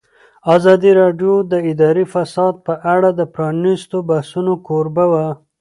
[0.55, 5.27] ازادي راډیو د اداري فساد په اړه د پرانیستو بحثونو کوربه وه.